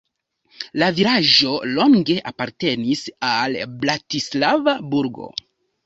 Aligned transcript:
La 0.83 0.87
vilaĝo 0.99 1.51
longe 1.75 2.17
apartenis 2.33 3.07
al 3.35 3.63
Bratislava 3.87 4.79
burgo. 4.93 5.35